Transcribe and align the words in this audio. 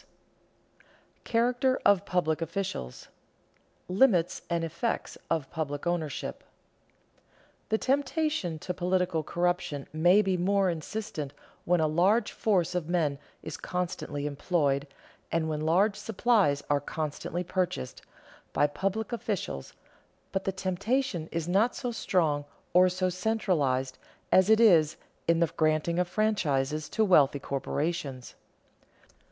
[Sidenote: 0.00 1.24
Character 1.24 1.80
of 1.84 2.04
public 2.06 2.40
officials] 2.40 2.94
[Sidenote: 2.94 3.10
Limits 3.98 4.42
and 4.48 4.62
effects 4.62 5.18
of 5.28 5.50
public 5.50 5.88
ownership] 5.88 6.44
The 7.70 7.78
temptation 7.78 8.60
to 8.60 8.72
political 8.72 9.24
corruption 9.24 9.88
may 9.92 10.22
be 10.22 10.36
more 10.36 10.70
insistent 10.70 11.32
when 11.64 11.80
a 11.80 11.88
large 11.88 12.30
force 12.30 12.76
of 12.76 12.88
men 12.88 13.18
is 13.42 13.56
constantly 13.56 14.24
employed, 14.28 14.86
and 15.32 15.48
when 15.48 15.62
large 15.62 15.96
supplies 15.96 16.62
are 16.70 16.80
constantly 16.80 17.42
purchased, 17.42 18.02
by 18.52 18.68
public 18.68 19.10
officials, 19.12 19.72
but 20.30 20.44
the 20.44 20.52
temptation 20.52 21.28
is 21.32 21.48
not 21.48 21.74
so 21.74 21.90
strong 21.90 22.44
or 22.72 22.88
so 22.88 23.08
centralized 23.08 23.98
as 24.30 24.48
it 24.48 24.60
is 24.60 24.94
in 25.26 25.40
the 25.40 25.48
granting 25.56 25.98
of 25.98 26.06
franchises 26.06 26.88
to 26.90 27.04
wealthy 27.04 27.40
corporations. 27.40 28.36